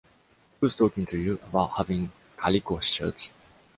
[0.59, 3.29] Who's talking to you about having calico shirts?